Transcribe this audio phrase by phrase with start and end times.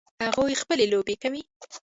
[0.25, 1.41] هغوی خپلې لوبې کوي